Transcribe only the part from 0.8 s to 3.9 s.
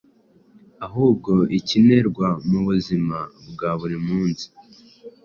ahubwo ikenerwa mu buzima bwa